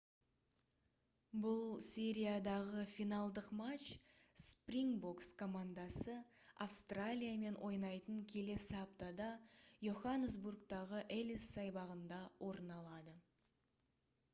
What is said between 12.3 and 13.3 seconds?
орын алады